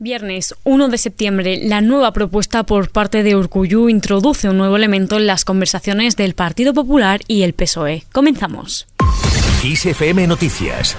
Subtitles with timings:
[0.00, 5.18] Viernes 1 de septiembre, la nueva propuesta por parte de Urcuyu introduce un nuevo elemento
[5.18, 8.02] en las conversaciones del Partido Popular y el PSOE.
[8.12, 8.88] Comenzamos.
[9.62, 10.96] ISFM Noticias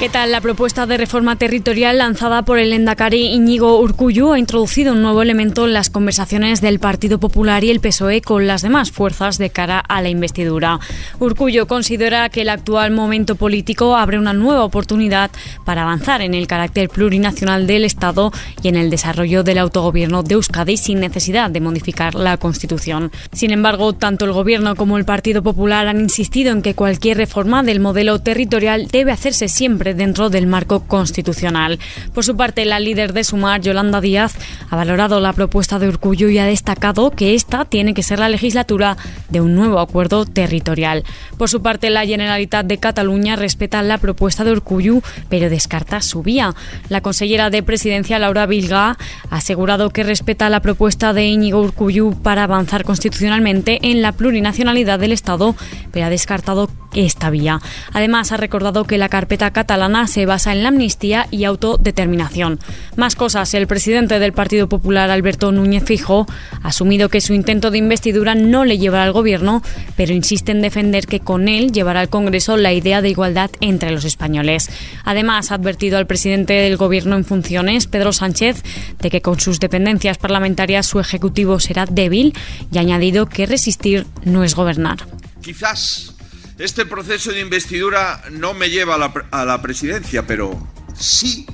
[0.00, 0.32] ¿Qué tal?
[0.32, 5.20] La propuesta de reforma territorial lanzada por el Endacari Íñigo Urcuyu ha introducido un nuevo
[5.20, 9.50] elemento en las conversaciones del Partido Popular y el PSOE con las demás fuerzas de
[9.50, 10.80] cara a la investidura.
[11.18, 15.30] Urcuyu considera que el actual momento político abre una nueva oportunidad
[15.66, 20.32] para avanzar en el carácter plurinacional del Estado y en el desarrollo del autogobierno de
[20.32, 23.12] Euskadi sin necesidad de modificar la Constitución.
[23.32, 27.62] Sin embargo, tanto el Gobierno como el Partido Popular han insistido en que cualquier reforma
[27.62, 31.78] del modelo territorial debe hacerse siempre dentro del marco constitucional.
[32.14, 34.36] Por su parte, la líder de Sumar, Yolanda Díaz,
[34.68, 38.28] ha valorado la propuesta de Urcullo y ha destacado que esta tiene que ser la
[38.28, 38.96] legislatura
[39.28, 41.04] de un nuevo acuerdo territorial.
[41.36, 46.22] Por su parte, la Generalitat de Cataluña respeta la propuesta de Urcullo, pero descarta su
[46.22, 46.54] vía.
[46.88, 48.96] La consellera de Presidencia, Laura Vilga,
[49.30, 54.98] ha asegurado que respeta la propuesta de Íñigo Urcullu para avanzar constitucionalmente en la plurinacionalidad
[54.98, 55.54] del Estado,
[55.92, 57.60] pero ha descartado esta vía.
[57.92, 62.60] Además, ha recordado que la carpeta catalana se basa en la amnistía y autodeterminación.
[62.96, 66.26] Más cosas, el presidente del Partido Popular, Alberto Núñez Fijo,
[66.62, 69.62] ha asumido que su intento de investidura no le llevará al gobierno,
[69.96, 73.90] pero insiste en defender que con él llevará al Congreso la idea de igualdad entre
[73.90, 74.68] los españoles.
[75.04, 78.62] Además, ha advertido al presidente del gobierno en funciones, Pedro Sánchez,
[79.00, 82.34] de que con sus dependencias parlamentarias su ejecutivo será débil
[82.70, 84.98] y ha añadido que resistir no es gobernar.
[85.40, 86.19] Quizás
[86.60, 88.96] este proceso de investidura no me lleva
[89.30, 91.46] a la, presidencia, pero sí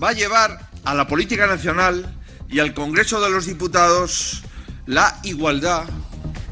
[0.00, 2.14] va a llevar a la política nacional
[2.46, 4.42] y al Congreso de los Diputados
[4.84, 5.84] la igualdad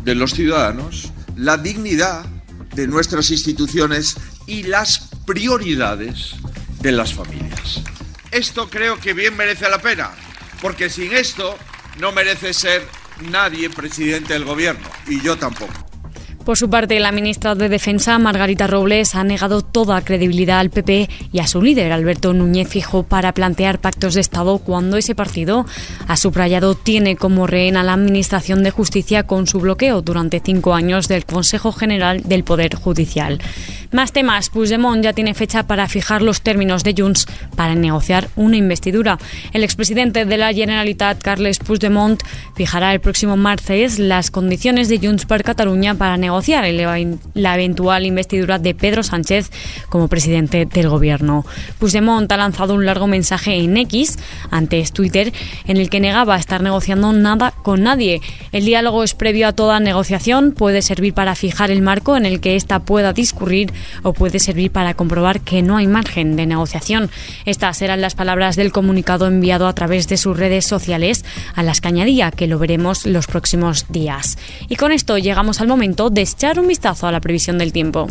[0.04, 2.24] de los ciudadanos, la dignidad
[2.74, 4.16] de nuestras instituciones
[4.46, 6.34] y las prioridades
[6.80, 7.82] de las familias.
[8.30, 10.12] Esto creo que bien merece la pena,
[10.62, 11.58] porque sin esto
[11.98, 12.86] no merece ser
[13.30, 15.85] nadie presidente del gobierno, y yo tampoco.
[16.46, 21.08] Por su parte, la ministra de Defensa, Margarita Robles, ha negado toda credibilidad al PP
[21.32, 25.66] y a su líder, Alberto Núñez Fijo, para plantear pactos de Estado cuando ese partido,
[26.06, 30.74] ha subrayado, tiene como rehén a la Administración de Justicia con su bloqueo durante cinco
[30.74, 33.40] años del Consejo General del Poder Judicial.
[33.92, 38.56] Más temas, Puigdemont ya tiene fecha para fijar los términos de Junts para negociar una
[38.56, 39.18] investidura.
[39.52, 42.20] El expresidente de la Generalitat, Carles Puigdemont,
[42.56, 46.64] fijará el próximo martes las condiciones de Junts per Cataluña para negociar
[47.34, 49.50] la eventual investidura de Pedro Sánchez
[49.88, 51.46] como presidente del gobierno.
[51.78, 54.18] Puigdemont ha lanzado un largo mensaje en X,
[54.50, 55.32] antes Twitter,
[55.66, 58.20] en el que negaba estar negociando nada con nadie.
[58.52, 62.40] El diálogo es previo a toda negociación, puede servir para fijar el marco en el
[62.40, 63.72] que ésta pueda discurrir
[64.02, 67.10] o puede servir para comprobar que no hay margen de negociación.
[67.44, 71.80] Estas eran las palabras del comunicado enviado a través de sus redes sociales, a las
[71.80, 74.38] que añadía que lo veremos los próximos días.
[74.68, 78.08] Y con esto llegamos al momento de echar un vistazo a la previsión del tiempo.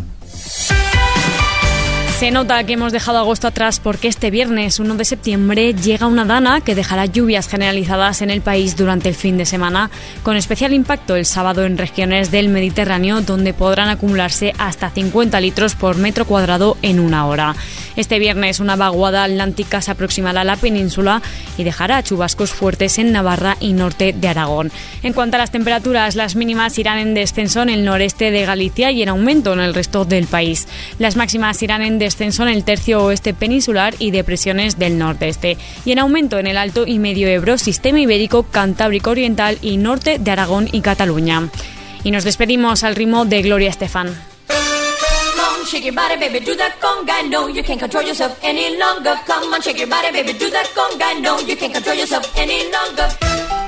[2.15, 6.23] Se nota que hemos dejado agosto atrás porque este viernes 1 de septiembre llega una
[6.23, 9.91] dana que dejará lluvias generalizadas en el país durante el fin de semana,
[10.23, 15.75] con especial impacto el sábado en regiones del Mediterráneo donde podrán acumularse hasta 50 litros
[15.75, 17.53] por metro cuadrado en una hora.
[17.97, 21.21] Este viernes una vaguada atlántica se aproximará a la península
[21.57, 24.71] y dejará chubascos fuertes en Navarra y norte de Aragón.
[25.03, 28.91] En cuanto a las temperaturas, las mínimas irán en descenso en el noreste de Galicia
[28.91, 30.67] y en aumento en el resto del país.
[30.97, 35.91] Las máximas irán en descenso en el tercio oeste peninsular y depresiones del nordeste y
[35.91, 40.31] en aumento en el Alto y Medio Ebro, Sistema Ibérico, Cantábrico Oriental y norte de
[40.31, 41.49] Aragón y Cataluña.
[42.03, 44.15] Y nos despedimos al ritmo de Gloria Estefan.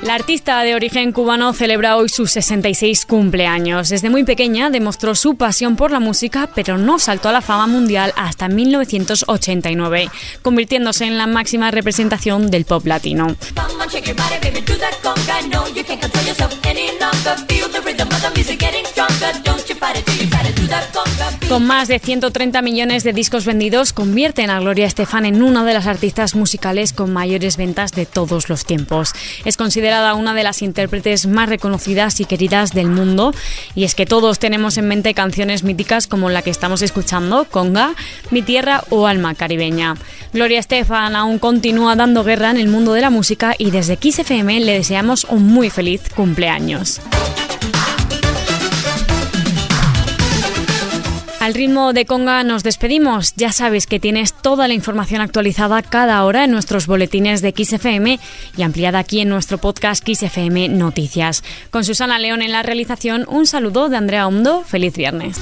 [0.07, 3.89] La artista de origen cubano celebra hoy sus 66 cumpleaños.
[3.89, 7.67] Desde muy pequeña demostró su pasión por la música, pero no saltó a la fama
[7.67, 10.09] mundial hasta 1989,
[10.41, 13.35] convirtiéndose en la máxima representación del pop latino.
[21.49, 25.73] Con más de 130 millones de discos vendidos, convierten a Gloria Estefan en una de
[25.73, 29.13] las artistas musicales con mayores ventas de todos los tiempos.
[29.45, 33.33] Es considerada una de las intérpretes más reconocidas y queridas del mundo,
[33.75, 37.95] y es que todos tenemos en mente canciones míticas como la que estamos escuchando, Conga,
[38.29, 39.95] Mi Tierra o Alma Caribeña.
[40.33, 44.59] Gloria Estefan aún continúa dando guerra en el mundo de la música y desde XFM
[44.59, 46.99] le deseamos un muy feliz cumpleaños.
[51.47, 53.33] Al ritmo de conga nos despedimos.
[53.37, 58.19] Ya sabes que tienes toda la información actualizada cada hora en nuestros boletines de XFM
[58.57, 61.45] y ampliada aquí en nuestro podcast XFM Noticias.
[61.69, 64.65] Con Susana León en la realización, un saludo de Andrea Hondo.
[64.65, 65.39] Feliz viernes.